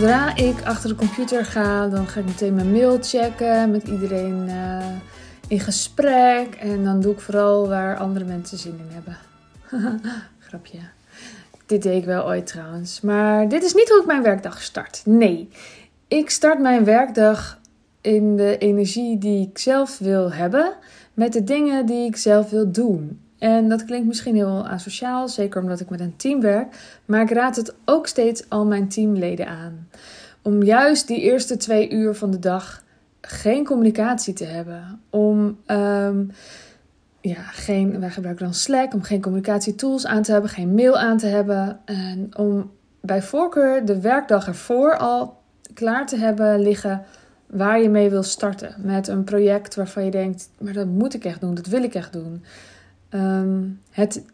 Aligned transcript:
zodra 0.00 0.36
ik 0.36 0.62
achter 0.64 0.88
de 0.88 0.94
computer 0.94 1.44
ga, 1.44 1.88
dan 1.88 2.06
ga 2.06 2.20
ik 2.20 2.26
meteen 2.26 2.54
mijn 2.54 2.72
mail 2.72 2.98
checken, 3.00 3.70
met 3.70 3.88
iedereen 3.88 4.48
uh, 4.48 4.86
in 5.48 5.60
gesprek. 5.60 6.54
En 6.54 6.84
dan 6.84 7.00
doe 7.00 7.12
ik 7.12 7.20
vooral 7.20 7.68
waar 7.68 7.96
andere 7.96 8.24
mensen 8.24 8.58
zin 8.58 8.78
in 8.78 8.94
hebben. 8.94 9.18
Grapje. 10.48 10.78
Dit 11.66 11.82
deed 11.82 11.96
ik 11.96 12.04
wel 12.04 12.24
ooit 12.24 12.46
trouwens. 12.46 13.00
Maar 13.00 13.48
dit 13.48 13.62
is 13.62 13.74
niet 13.74 13.88
hoe 13.88 14.00
ik 14.00 14.06
mijn 14.06 14.22
werkdag 14.22 14.62
start. 14.62 15.02
Nee. 15.04 15.48
Ik 16.08 16.30
start 16.30 16.58
mijn 16.58 16.84
werkdag 16.84 17.58
in 18.00 18.36
de 18.36 18.58
energie 18.58 19.18
die 19.18 19.48
ik 19.48 19.58
zelf 19.58 19.98
wil 19.98 20.32
hebben. 20.32 20.72
Met 21.14 21.32
de 21.32 21.44
dingen 21.44 21.86
die 21.86 22.06
ik 22.06 22.16
zelf 22.16 22.50
wil 22.50 22.72
doen. 22.72 23.20
En 23.40 23.68
dat 23.68 23.84
klinkt 23.84 24.06
misschien 24.06 24.34
heel 24.34 24.66
asociaal, 24.68 25.28
zeker 25.28 25.60
omdat 25.60 25.80
ik 25.80 25.90
met 25.90 26.00
een 26.00 26.16
team 26.16 26.40
werk. 26.40 26.74
Maar 27.04 27.20
ik 27.20 27.30
raad 27.30 27.56
het 27.56 27.74
ook 27.84 28.06
steeds 28.06 28.48
al 28.48 28.66
mijn 28.66 28.88
teamleden 28.88 29.46
aan. 29.46 29.88
Om 30.42 30.62
juist 30.62 31.06
die 31.06 31.20
eerste 31.20 31.56
twee 31.56 31.90
uur 31.90 32.14
van 32.14 32.30
de 32.30 32.38
dag 32.38 32.82
geen 33.20 33.64
communicatie 33.64 34.34
te 34.34 34.44
hebben. 34.44 35.00
Om, 35.10 35.58
um, 35.66 36.30
ja, 37.20 37.42
geen, 37.42 38.00
wij 38.00 38.10
gebruiken 38.10 38.44
dan 38.44 38.54
Slack, 38.54 38.94
om 38.94 39.02
geen 39.02 39.20
communicatietools 39.20 40.06
aan 40.06 40.22
te 40.22 40.32
hebben, 40.32 40.50
geen 40.50 40.74
mail 40.74 40.98
aan 40.98 41.18
te 41.18 41.26
hebben. 41.26 41.80
En 41.84 42.30
om 42.36 42.70
bij 43.00 43.22
voorkeur 43.22 43.84
de 43.84 44.00
werkdag 44.00 44.46
ervoor 44.46 44.96
al 44.96 45.38
klaar 45.74 46.06
te 46.06 46.16
hebben 46.16 46.60
liggen 46.60 47.02
waar 47.46 47.80
je 47.80 47.88
mee 47.88 48.10
wil 48.10 48.22
starten. 48.22 48.74
Met 48.78 49.08
een 49.08 49.24
project 49.24 49.74
waarvan 49.74 50.04
je 50.04 50.10
denkt, 50.10 50.50
maar 50.58 50.72
dat 50.72 50.86
moet 50.86 51.14
ik 51.14 51.24
echt 51.24 51.40
doen, 51.40 51.54
dat 51.54 51.66
wil 51.66 51.82
ik 51.82 51.94
echt 51.94 52.12
doen. 52.12 52.44
Ehm, 53.10 53.62
het, 53.90 54.24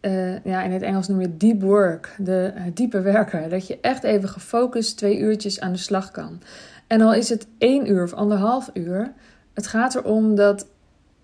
uh, 0.00 0.44
ja, 0.44 0.62
in 0.62 0.72
het 0.72 0.82
Engels 0.82 1.08
noem 1.08 1.20
je 1.20 1.36
deep 1.36 1.62
work, 1.62 2.14
de 2.18 2.52
diepe 2.74 3.00
werken. 3.00 3.50
Dat 3.50 3.66
je 3.66 3.78
echt 3.80 4.02
even 4.02 4.28
gefocust 4.28 4.96
twee 4.96 5.18
uurtjes 5.18 5.60
aan 5.60 5.72
de 5.72 5.78
slag 5.78 6.10
kan. 6.10 6.40
En 6.86 7.00
al 7.00 7.14
is 7.14 7.28
het 7.28 7.46
één 7.58 7.90
uur 7.90 8.02
of 8.02 8.12
anderhalf 8.12 8.70
uur, 8.74 9.12
het 9.54 9.66
gaat 9.66 9.94
erom 9.94 10.34
dat 10.34 10.66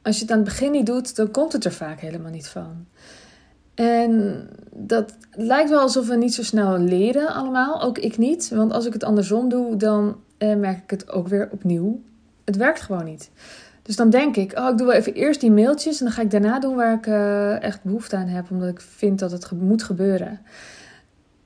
als 0.02 0.16
je 0.16 0.22
het 0.22 0.30
aan 0.30 0.38
het 0.38 0.46
begin 0.46 0.70
niet 0.70 0.86
doet, 0.86 1.16
dan 1.16 1.30
komt 1.30 1.52
het 1.52 1.64
er 1.64 1.72
vaak 1.72 2.00
helemaal 2.00 2.30
niet 2.30 2.48
van. 2.48 2.86
En 3.74 4.42
dat 4.70 5.16
lijkt 5.32 5.70
wel 5.70 5.80
alsof 5.80 6.06
we 6.06 6.16
niet 6.16 6.34
zo 6.34 6.42
snel 6.42 6.78
leren 6.78 7.34
allemaal, 7.34 7.82
ook 7.82 7.98
ik 7.98 8.18
niet. 8.18 8.48
Want 8.48 8.72
als 8.72 8.86
ik 8.86 8.92
het 8.92 9.04
andersom 9.04 9.48
doe, 9.48 9.76
dan 9.76 10.16
eh, 10.38 10.56
merk 10.56 10.82
ik 10.82 10.90
het 10.90 11.10
ook 11.10 11.28
weer 11.28 11.48
opnieuw. 11.52 12.02
Het 12.44 12.56
werkt 12.56 12.80
gewoon 12.80 13.04
niet. 13.04 13.30
Dus 13.84 13.96
dan 13.96 14.10
denk 14.10 14.36
ik, 14.36 14.58
oh, 14.58 14.68
ik 14.68 14.78
doe 14.78 14.86
wel 14.86 14.96
even 14.96 15.14
eerst 15.14 15.40
die 15.40 15.50
mailtjes 15.50 15.98
en 15.98 16.04
dan 16.04 16.14
ga 16.14 16.22
ik 16.22 16.30
daarna 16.30 16.60
doen 16.60 16.76
waar 16.76 16.94
ik 16.94 17.06
uh, 17.06 17.62
echt 17.62 17.82
behoefte 17.82 18.16
aan 18.16 18.26
heb, 18.26 18.50
omdat 18.50 18.68
ik 18.68 18.80
vind 18.80 19.18
dat 19.18 19.30
het 19.30 19.50
moet 19.50 19.82
gebeuren. 19.82 20.40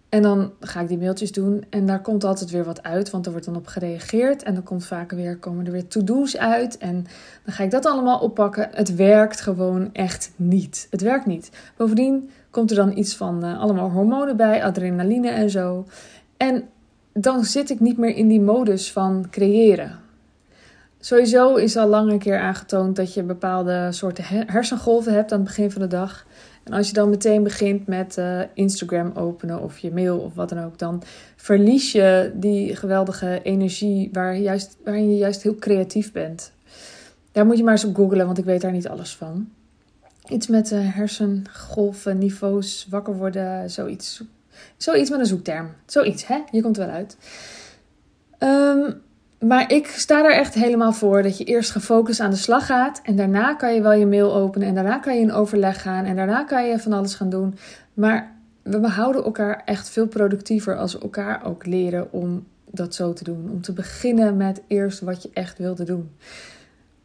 En 0.08 0.22
dan 0.22 0.52
ga 0.60 0.80
ik 0.80 0.88
die 0.88 0.98
mailtjes 0.98 1.32
doen 1.32 1.64
en 1.70 1.86
daar 1.86 2.00
komt 2.00 2.24
altijd 2.24 2.50
weer 2.50 2.64
wat 2.64 2.82
uit, 2.82 3.10
want 3.10 3.24
er 3.26 3.30
wordt 3.30 3.46
dan 3.46 3.56
op 3.56 3.66
gereageerd. 3.66 4.42
En 4.42 4.54
dan 4.54 4.62
komt 4.62 4.84
vaak 4.84 5.10
weer, 5.10 5.38
komen 5.38 5.66
er 5.66 5.72
weer 5.72 5.88
to-do's 5.88 6.36
uit. 6.36 6.78
En 6.78 7.06
dan 7.44 7.54
ga 7.54 7.64
ik 7.64 7.70
dat 7.70 7.86
allemaal 7.86 8.18
oppakken. 8.18 8.68
Het 8.72 8.94
werkt 8.94 9.40
gewoon 9.40 9.90
echt 9.92 10.32
niet. 10.36 10.86
Het 10.90 11.00
werkt 11.00 11.26
niet. 11.26 11.50
Bovendien 11.76 12.30
komt 12.50 12.70
er 12.70 12.76
dan 12.76 12.96
iets 12.96 13.16
van 13.16 13.44
uh, 13.44 13.60
allemaal 13.60 13.90
hormonen 13.90 14.36
bij, 14.36 14.64
adrenaline 14.64 15.30
en 15.30 15.50
zo. 15.50 15.86
En 16.36 16.68
dan 17.12 17.44
zit 17.44 17.70
ik 17.70 17.80
niet 17.80 17.98
meer 17.98 18.16
in 18.16 18.28
die 18.28 18.40
modus 18.40 18.92
van 18.92 19.26
creëren. 19.30 20.06
Sowieso 21.00 21.54
is 21.54 21.76
al 21.76 21.88
lang 21.88 22.10
een 22.10 22.18
keer 22.18 22.38
aangetoond 22.38 22.96
dat 22.96 23.14
je 23.14 23.22
bepaalde 23.22 23.88
soorten 23.92 24.24
hersengolven 24.26 25.12
hebt 25.12 25.32
aan 25.32 25.38
het 25.38 25.48
begin 25.48 25.70
van 25.70 25.82
de 25.82 25.88
dag. 25.88 26.26
En 26.64 26.72
als 26.72 26.86
je 26.86 26.92
dan 26.92 27.10
meteen 27.10 27.42
begint 27.42 27.86
met 27.86 28.16
uh, 28.18 28.40
Instagram 28.54 29.12
openen 29.14 29.62
of 29.62 29.78
je 29.78 29.92
mail 29.92 30.18
of 30.18 30.34
wat 30.34 30.48
dan 30.48 30.64
ook, 30.64 30.78
dan 30.78 31.02
verlies 31.36 31.92
je 31.92 32.32
die 32.34 32.76
geweldige 32.76 33.40
energie 33.42 34.08
waar 34.12 34.36
juist, 34.36 34.76
waarin 34.84 35.10
je 35.10 35.16
juist 35.16 35.42
heel 35.42 35.54
creatief 35.54 36.12
bent. 36.12 36.52
Daar 37.32 37.46
moet 37.46 37.56
je 37.56 37.62
maar 37.62 37.72
eens 37.72 37.84
op 37.84 37.96
googlen, 37.96 38.26
want 38.26 38.38
ik 38.38 38.44
weet 38.44 38.60
daar 38.60 38.72
niet 38.72 38.88
alles 38.88 39.16
van. 39.16 39.48
Iets 40.28 40.46
met 40.46 40.70
uh, 40.70 40.78
hersengolven, 40.82 42.18
niveaus, 42.18 42.86
wakker 42.90 43.16
worden, 43.16 43.70
zoiets. 43.70 44.22
Zoiets 44.76 45.10
met 45.10 45.20
een 45.20 45.26
zoekterm. 45.26 45.70
Zoiets, 45.86 46.26
hè? 46.26 46.38
Je 46.50 46.62
komt 46.62 46.78
er 46.78 46.86
wel 46.86 46.94
uit. 46.94 47.16
Um, 48.38 49.00
maar 49.40 49.72
ik 49.72 49.86
sta 49.86 50.24
er 50.24 50.34
echt 50.34 50.54
helemaal 50.54 50.92
voor 50.92 51.22
dat 51.22 51.38
je 51.38 51.44
eerst 51.44 51.70
gefocust 51.70 52.20
aan 52.20 52.30
de 52.30 52.36
slag 52.36 52.66
gaat. 52.66 53.00
En 53.02 53.16
daarna 53.16 53.54
kan 53.54 53.74
je 53.74 53.82
wel 53.82 53.92
je 53.92 54.06
mail 54.06 54.34
openen. 54.34 54.68
En 54.68 54.74
daarna 54.74 54.98
kan 54.98 55.14
je 55.14 55.20
in 55.20 55.32
overleg 55.32 55.82
gaan. 55.82 56.04
En 56.04 56.16
daarna 56.16 56.44
kan 56.44 56.66
je 56.66 56.78
van 56.78 56.92
alles 56.92 57.14
gaan 57.14 57.30
doen. 57.30 57.58
Maar 57.94 58.34
we 58.62 58.88
houden 58.88 59.24
elkaar 59.24 59.62
echt 59.64 59.88
veel 59.88 60.06
productiever 60.06 60.76
als 60.76 60.92
we 60.92 61.00
elkaar 61.00 61.44
ook 61.44 61.66
leren 61.66 62.12
om 62.12 62.46
dat 62.70 62.94
zo 62.94 63.12
te 63.12 63.24
doen. 63.24 63.50
Om 63.50 63.60
te 63.60 63.72
beginnen 63.72 64.36
met 64.36 64.60
eerst 64.66 65.00
wat 65.00 65.22
je 65.22 65.30
echt 65.32 65.58
wilde 65.58 65.84
doen. 65.84 66.10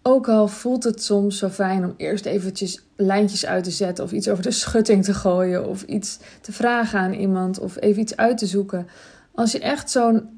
Ook 0.02 0.30
al 0.30 0.48
voelt 0.48 0.84
het 0.84 1.04
soms 1.04 1.38
zo 1.38 1.50
fijn 1.50 1.86
om 1.86 1.94
eerst 1.98 2.26
eventjes 2.26 2.86
lijntjes 2.96 3.46
uit 3.46 3.64
te 3.64 3.72
zetten. 3.72 4.04
Of 4.04 4.12
iets 4.12 4.30
over 4.30 4.44
de 4.44 4.52
schutting 4.64 5.04
te 5.04 5.14
gooien. 5.14 5.68
Of 5.68 5.84
iets 5.84 6.20
te 6.42 6.52
vragen 6.52 7.00
aan 7.00 7.14
iemand. 7.14 7.60
Of 7.60 7.80
even 7.80 8.02
iets 8.02 8.18
uit 8.18 8.38
te 8.38 8.46
zoeken. 8.46 8.88
Als 9.36 9.52
je 9.52 9.60
echt 9.60 9.92
zo'n 9.92 10.33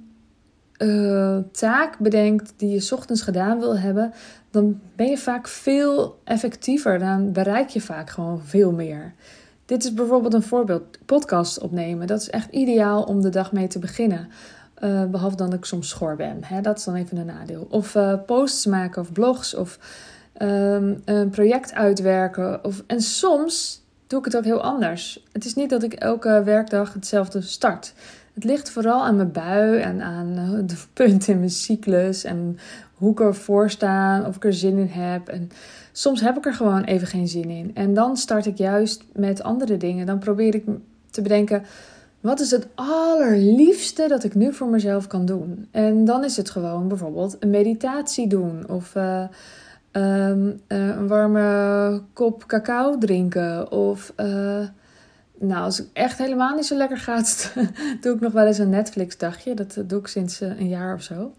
uh, 0.78 1.38
taak 1.52 1.98
bedenkt 2.00 2.54
die 2.58 2.70
je 2.70 2.92
ochtends 2.92 3.22
gedaan 3.22 3.60
wil 3.60 3.78
hebben, 3.78 4.14
dan 4.52 4.80
ben 4.96 5.08
je 5.08 5.18
vaak 5.18 5.48
veel 5.48 6.20
effectiever. 6.24 7.00
Dan 7.00 7.32
bereik 7.32 7.70
je 7.70 7.82
vaak 7.82 8.10
gewoon 8.10 8.42
veel 8.44 8.72
meer. 8.72 9.14
Dit 9.66 9.84
is 9.84 9.94
bijvoorbeeld 9.94 10.34
een 10.34 10.44
voorbeeld: 10.44 10.98
podcast 11.06 11.60
opnemen. 11.60 12.08
Dat 12.08 12.22
is 12.22 12.30
echt 12.30 12.52
ideaal 12.52 13.04
om 13.04 13.22
de 13.22 13.30
dag 13.30 13.52
mee 13.52 13.68
te 13.68 13.80
beginnen. 13.80 14.28
Uh, 14.84 15.04
behalve 15.06 15.36
dan 15.36 15.50
dat 15.50 15.60
ik 15.60 15.66
soms 15.66 15.90
schor 15.90 16.16
ben. 16.16 16.38
Hè? 16.42 16.62
Dat 16.62 16.78
is 16.78 16.84
dan 16.84 16.96
even 16.96 17.18
een 17.18 17.26
nadeel. 17.26 17.68
Of 17.70 17.96
uh, 17.96 18.14
posts 18.26 18.66
maken 18.66 19.02
of 19.02 19.12
blogs 19.12 19.54
of 19.54 19.80
um, 20.42 21.02
een 21.06 21.30
project 21.30 21.74
uitwerken. 21.74 22.64
Of, 22.64 22.84
en 22.88 23.02
soms 23.02 23.84
doe 24.08 24.20
ik 24.20 24.26
het 24.26 24.38
ook 24.38 24.44
heel 24.44 24.62
anders. 24.62 25.26
Het 25.32 25.46
is 25.46 25.54
niet 25.54 25.70
dat 25.70 25.84
ik 25.84 25.94
elke 25.94 26.42
werkdag 26.44 26.94
hetzelfde 26.94 27.42
start. 27.42 27.94
Het 28.36 28.44
ligt 28.44 28.70
vooral 28.70 29.04
aan 29.04 29.16
mijn 29.16 29.32
bui 29.32 29.80
en 29.80 30.02
aan 30.02 30.38
eh, 30.38 30.68
de 30.68 30.76
punten 30.94 31.34
in 31.34 31.40
mijn 31.40 31.52
cyclus 31.52 32.24
en 32.24 32.58
hoe 32.94 33.12
ik 33.12 33.20
ervoor 33.20 33.70
sta, 33.70 34.24
of 34.28 34.36
ik 34.36 34.46
er 34.46 34.54
zin 34.54 34.78
in 34.78 34.88
heb. 34.88 35.28
En 35.28 35.50
soms 35.92 36.22
heb 36.22 36.38
ik 36.38 36.46
er 36.46 36.54
gewoon 36.54 36.84
even 36.84 37.08
geen 37.08 37.28
zin 37.28 37.50
in. 37.50 37.72
En 37.74 37.94
dan 37.94 38.18
start 38.18 38.46
ik 38.46 38.58
juist 38.58 39.04
met 39.14 39.44
andere 39.44 39.78
dingen. 39.78 40.06
Dan 40.06 40.20
probeer 40.20 40.56
ik 40.56 40.64
te 41.10 41.22
bedenken, 41.22 41.64
wat 42.20 42.40
is 42.40 42.52
het 42.52 42.68
allerliefste 42.76 44.08
dat 44.08 44.24
ik 44.24 44.36
nu 44.36 44.54
voor 44.54 44.68
mezelf 44.68 45.08
kan 45.08 45.26
doen? 45.26 45.68
En 45.72 46.06
dan 46.06 46.24
is 46.24 46.38
het 46.38 46.50
gewoon 46.50 46.88
bijvoorbeeld 46.88 47.38
een 47.40 47.50
meditatie 47.50 48.28
doen 48.28 48.70
of... 48.70 48.96
Uh, 48.96 49.24
een 50.68 51.08
warme 51.08 52.02
kop 52.14 52.46
cacao 52.46 52.98
drinken. 52.98 53.72
Of 53.72 54.14
nou, 55.40 55.64
als 55.64 55.78
het 55.78 55.90
echt 55.94 56.18
helemaal 56.18 56.56
niet 56.56 56.66
zo 56.66 56.78
lekker 56.78 56.98
gaat, 56.98 57.54
doe 58.02 58.16
ik 58.16 58.20
nog 58.20 58.34
wel 58.34 58.46
eens 58.46 58.58
een 58.58 58.70
Netflix-dagje. 58.70 59.54
Dat 59.54 59.78
doe 59.86 60.00
ik 60.00 60.08
sinds 60.08 60.42
eh, 60.42 60.60
een 60.60 60.68
jaar 60.68 60.94
of 60.94 61.02
zo. 61.02 61.34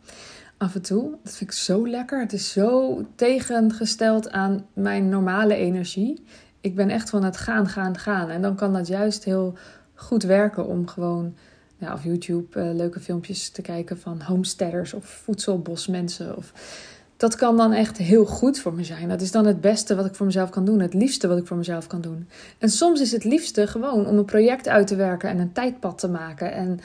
Af 0.57 0.75
en 0.75 0.83
toe. 0.83 1.11
Dat 1.23 1.37
vind 1.37 1.51
ik 1.51 1.57
zo 1.57 1.89
lekker. 1.89 2.21
Het 2.21 2.33
is 2.33 2.53
zo 2.53 3.01
tegengesteld 3.15 4.31
aan 4.31 4.67
mijn 4.73 5.09
normale 5.09 5.55
energie. 5.55 6.25
Ik 6.61 6.75
ben 6.75 6.91
echt 6.91 7.11
van 7.11 7.25
het 7.25 7.37
gaan, 7.37 7.69
gaan, 7.69 7.99
gaan. 7.99 8.31
En 8.31 8.43
dan 8.43 8.57
kan 8.57 8.73
dat 8.73 8.87
juist 8.87 9.25
heel 9.25 9.55
goed 9.95 10.23
werken 10.23 10.67
om 10.67 10.87
gewoon 10.87 11.35
ja, 11.79 11.93
op 11.93 12.01
YouTube 12.03 12.61
uh, 12.61 12.75
leuke 12.75 13.01
filmpjes 13.01 13.51
te 13.51 13.63
kijken 13.63 13.99
van 13.99 14.23
homesteaders 14.23 14.95
of 14.95 15.05
voedselbosmensen. 15.05 16.37
Of 16.37 16.53
dat 17.17 17.37
kan 17.37 17.57
dan 17.57 17.73
echt 17.73 17.97
heel 17.97 18.25
goed 18.25 18.59
voor 18.59 18.75
me 18.75 18.85
zijn. 18.85 19.09
Dat 19.09 19.21
is 19.21 19.31
dan 19.31 19.47
het 19.47 19.61
beste 19.61 19.95
wat 19.95 20.07
ik 20.07 20.15
voor 20.15 20.27
mezelf 20.27 20.51
kan 20.51 20.65
doen. 20.65 20.81
Het 20.81 20.95
liefste 20.95 21.29
wat 21.29 21.39
ik 21.39 21.47
voor 21.47 21.57
mezelf 21.57 21.87
kan 21.87 22.01
doen. 22.01 22.29
En 22.59 22.69
soms 22.69 23.01
is 23.01 23.13
het 23.13 23.25
liefste 23.25 23.67
gewoon 23.67 24.07
om 24.07 24.19
een 24.19 24.25
project 24.25 24.69
uit 24.69 24.87
te 24.87 24.97
werken 24.97 25.29
en 25.29 25.39
een 25.39 25.53
tijdpad 25.53 25.99
te 25.99 26.09
maken. 26.09 26.53
En 26.53 26.71
uh, 26.71 26.81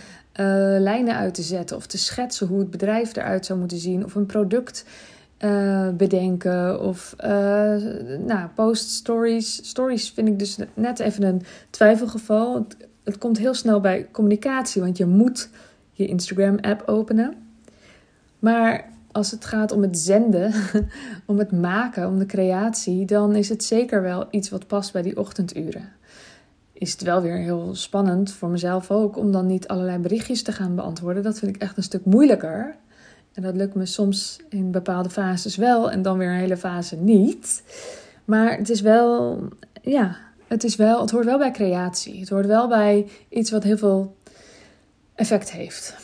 lijnen 0.79 1.15
uit 1.15 1.33
te 1.33 1.41
zetten 1.41 1.77
of 1.77 1.85
te 1.85 1.97
schetsen 1.97 2.47
hoe 2.47 2.59
het 2.59 2.71
bedrijf 2.71 3.15
eruit 3.15 3.45
zou 3.45 3.59
moeten 3.59 3.77
zien. 3.77 4.05
Of 4.05 4.15
een 4.15 4.25
product 4.25 4.85
uh, 5.39 5.89
bedenken. 5.89 6.81
Of 6.81 7.15
uh, 7.23 7.29
nou, 8.25 8.47
post 8.55 8.89
stories. 8.89 9.69
Stories 9.69 10.11
vind 10.11 10.27
ik 10.27 10.39
dus 10.39 10.57
net 10.73 11.00
even 11.00 11.23
een 11.23 11.41
twijfelgeval. 11.69 12.55
Het, 12.55 12.77
het 13.03 13.17
komt 13.17 13.38
heel 13.38 13.53
snel 13.53 13.79
bij 13.79 14.07
communicatie, 14.11 14.81
want 14.81 14.97
je 14.97 15.05
moet 15.05 15.50
je 15.91 16.07
Instagram-app 16.07 16.88
openen. 16.88 17.33
Maar 18.39 18.89
als 19.11 19.31
het 19.31 19.45
gaat 19.45 19.71
om 19.71 19.81
het 19.81 19.97
zenden, 19.97 20.53
om 21.25 21.37
het 21.37 21.51
maken, 21.51 22.07
om 22.07 22.19
de 22.19 22.25
creatie, 22.25 23.05
dan 23.05 23.35
is 23.35 23.49
het 23.49 23.63
zeker 23.63 24.01
wel 24.01 24.27
iets 24.29 24.49
wat 24.49 24.67
past 24.67 24.93
bij 24.93 25.01
die 25.01 25.17
ochtenduren. 25.17 25.89
Is 26.73 26.91
het 26.91 27.01
wel 27.01 27.21
weer 27.21 27.37
heel 27.37 27.75
spannend 27.75 28.31
voor 28.31 28.49
mezelf 28.49 28.91
ook 28.91 29.17
om 29.17 29.31
dan 29.31 29.47
niet 29.47 29.67
allerlei 29.67 29.97
berichtjes 29.97 30.43
te 30.43 30.51
gaan 30.51 30.75
beantwoorden. 30.75 31.23
Dat 31.23 31.39
vind 31.39 31.55
ik 31.55 31.61
echt 31.61 31.77
een 31.77 31.83
stuk 31.83 32.05
moeilijker. 32.05 32.75
En 33.33 33.41
dat 33.41 33.55
lukt 33.55 33.75
me 33.75 33.85
soms 33.85 34.39
in 34.49 34.71
bepaalde 34.71 35.09
fases 35.09 35.55
wel 35.55 35.91
en 35.91 36.01
dan 36.01 36.17
weer 36.17 36.29
een 36.29 36.39
hele 36.39 36.57
fase 36.57 36.95
niet. 36.95 37.63
Maar 38.25 38.57
het 38.57 38.69
is 38.69 38.81
wel, 38.81 39.39
ja, 39.81 40.17
het, 40.47 40.63
is 40.63 40.75
wel, 40.75 41.01
het 41.01 41.11
hoort 41.11 41.25
wel 41.25 41.37
bij 41.37 41.51
creatie. 41.51 42.19
Het 42.19 42.29
hoort 42.29 42.45
wel 42.45 42.67
bij 42.67 43.07
iets 43.29 43.51
wat 43.51 43.63
heel 43.63 43.77
veel 43.77 44.15
effect 45.15 45.51
heeft. 45.51 46.00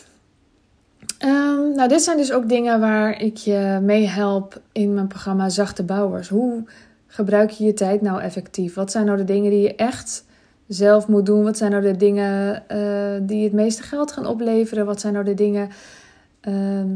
Ehm, 1.18 1.72
nou, 1.76 1.88
dit 1.88 2.02
zijn 2.02 2.18
dus 2.18 2.32
ook 2.32 2.50
dingen 2.50 2.80
waar 2.80 3.22
ik 3.22 3.38
je 3.38 3.80
mee 3.82 4.08
help 4.08 4.62
in 4.72 4.94
mijn 4.94 5.08
programma 5.08 5.50
Zachte 5.50 5.84
Bouwers. 5.84 6.30
Hoe 6.30 6.64
gebruik 7.08 7.50
je 7.50 7.64
je 7.64 7.74
tijd 7.74 8.02
nou 8.02 8.22
effectief? 8.22 8.74
Wat 8.74 8.92
zijn 8.92 9.06
nou 9.06 9.18
de 9.18 9.24
dingen 9.24 9.52
die 9.52 9.62
je 9.62 9.76
echt 9.76 10.26
zelf 10.68 11.08
moet 11.08 11.26
doen? 11.26 11.44
Wat 11.44 11.58
zijn 11.58 11.72
nou 11.72 11.84
de 11.84 11.96
dingen 11.96 12.64
uh, 12.72 13.28
die 13.28 13.44
het 13.44 13.54
meeste 13.54 13.84
geld 13.84 14.12
gaan 14.12 14.26
opleveren? 14.26 14.86
Wat 14.86 15.00
zijn 15.02 15.14
nou 15.14 15.26
de 15.26 15.34
dingen 15.34 15.70
ehm, 16.40 16.88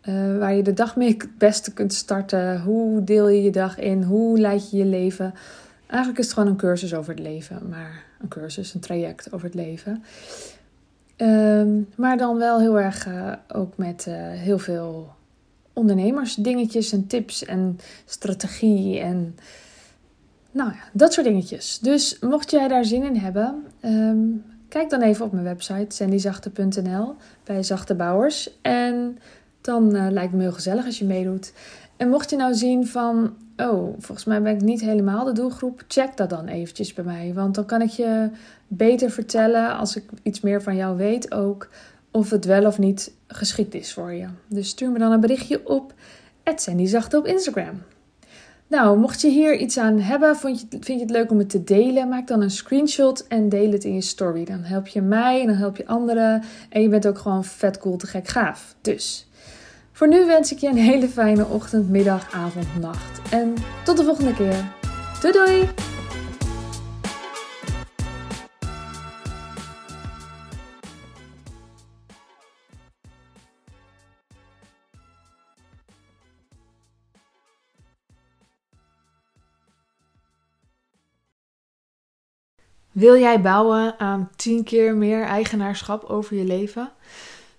eh, 0.00 0.38
waar 0.38 0.54
je 0.54 0.62
de 0.62 0.74
dag 0.74 0.96
mee 0.96 1.08
het 1.08 1.38
beste 1.38 1.72
kunt 1.72 1.92
starten? 1.92 2.62
Hoe 2.62 3.04
deel 3.04 3.28
je 3.28 3.42
je 3.42 3.50
dag 3.50 3.78
in? 3.78 4.02
Hoe 4.02 4.38
leid 4.38 4.70
je 4.70 4.76
je 4.76 4.84
leven? 4.84 5.34
Eigenlijk 5.86 6.18
is 6.18 6.24
het 6.24 6.34
gewoon 6.34 6.48
een 6.48 6.56
cursus 6.56 6.94
over 6.94 7.14
het 7.14 7.22
leven, 7.22 7.68
maar 7.68 8.04
een 8.20 8.28
cursus, 8.28 8.74
een 8.74 8.80
traject 8.80 9.32
over 9.32 9.46
het 9.46 9.54
leven. 9.54 10.02
Ehm, 11.18 11.80
maar 11.96 12.16
dan 12.16 12.36
wel 12.36 12.60
heel 12.60 12.80
erg 12.80 13.06
uh, 13.06 13.32
ook 13.48 13.76
met 13.76 14.06
uh, 14.08 14.14
heel 14.18 14.58
veel 14.58 15.08
ondernemersdingetjes 15.72 16.92
en 16.92 17.06
tips 17.06 17.44
en 17.44 17.78
strategie 18.04 18.98
en 18.98 19.36
nou 20.50 20.70
ja, 20.70 20.82
dat 20.92 21.12
soort 21.12 21.26
dingetjes. 21.26 21.78
Dus 21.78 22.18
mocht 22.20 22.50
jij 22.50 22.68
daar 22.68 22.84
zin 22.84 23.04
in 23.04 23.16
hebben, 23.16 23.64
um, 23.84 24.44
kijk 24.68 24.90
dan 24.90 25.02
even 25.02 25.24
op 25.24 25.32
mijn 25.32 25.44
website 25.44 25.96
sandyzachte.nl 25.96 27.14
bij 27.44 27.62
Zachte 27.62 27.94
Bouwers. 27.94 28.50
En 28.62 29.18
dan 29.60 29.96
uh, 29.96 30.06
lijkt 30.10 30.32
me 30.32 30.40
heel 30.40 30.52
gezellig 30.52 30.84
als 30.84 30.98
je 30.98 31.04
meedoet. 31.04 31.52
En 31.98 32.08
mocht 32.08 32.30
je 32.30 32.36
nou 32.36 32.54
zien 32.54 32.86
van, 32.86 33.36
oh, 33.56 33.94
volgens 33.98 34.24
mij 34.24 34.42
ben 34.42 34.54
ik 34.54 34.60
niet 34.60 34.80
helemaal 34.80 35.24
de 35.24 35.32
doelgroep, 35.32 35.82
check 35.88 36.16
dat 36.16 36.30
dan 36.30 36.46
eventjes 36.46 36.92
bij 36.92 37.04
mij. 37.04 37.32
Want 37.34 37.54
dan 37.54 37.66
kan 37.66 37.82
ik 37.82 37.90
je 37.90 38.30
beter 38.68 39.10
vertellen, 39.10 39.76
als 39.76 39.96
ik 39.96 40.04
iets 40.22 40.40
meer 40.40 40.62
van 40.62 40.76
jou 40.76 40.96
weet 40.96 41.32
ook, 41.34 41.68
of 42.10 42.30
het 42.30 42.44
wel 42.44 42.66
of 42.66 42.78
niet 42.78 43.12
geschikt 43.26 43.74
is 43.74 43.92
voor 43.92 44.12
je. 44.12 44.26
Dus 44.46 44.68
stuur 44.68 44.90
me 44.90 44.98
dan 44.98 45.12
een 45.12 45.20
berichtje 45.20 45.68
op 45.68 45.94
@sandyzachte 46.56 47.18
op 47.18 47.26
Instagram. 47.26 47.82
Nou, 48.66 48.98
mocht 48.98 49.20
je 49.20 49.28
hier 49.28 49.56
iets 49.56 49.78
aan 49.78 49.98
hebben, 49.98 50.36
vind 50.36 50.60
je, 50.60 50.66
vind 50.70 50.86
je 50.86 51.06
het 51.06 51.10
leuk 51.10 51.30
om 51.30 51.38
het 51.38 51.50
te 51.50 51.64
delen? 51.64 52.08
Maak 52.08 52.26
dan 52.26 52.42
een 52.42 52.50
screenshot 52.50 53.26
en 53.26 53.48
deel 53.48 53.72
het 53.72 53.84
in 53.84 53.94
je 53.94 54.00
story. 54.00 54.44
Dan 54.44 54.62
help 54.62 54.86
je 54.86 55.02
mij 55.02 55.40
en 55.40 55.46
dan 55.46 55.56
help 55.56 55.76
je 55.76 55.86
anderen. 55.86 56.42
En 56.68 56.82
je 56.82 56.88
bent 56.88 57.06
ook 57.06 57.18
gewoon 57.18 57.44
vet 57.44 57.78
cool, 57.78 57.96
te 57.96 58.06
gek 58.06 58.28
gaaf. 58.28 58.74
Dus 58.80 59.28
voor 59.98 60.08
nu 60.08 60.26
wens 60.26 60.52
ik 60.52 60.58
je 60.58 60.68
een 60.68 60.76
hele 60.76 61.08
fijne 61.08 61.46
ochtend, 61.46 61.88
middag, 61.88 62.32
avond, 62.32 62.66
nacht. 62.80 63.30
En 63.30 63.54
tot 63.84 63.96
de 63.96 64.04
volgende 64.04 64.34
keer. 64.34 64.72
Doei 65.20 65.32
doei! 65.32 65.68
Wil 82.92 83.18
jij 83.18 83.40
bouwen 83.40 83.98
aan 83.98 84.30
10 84.36 84.64
keer 84.64 84.94
meer 84.94 85.22
eigenaarschap 85.22 86.04
over 86.04 86.36
je 86.36 86.44
leven? 86.44 86.92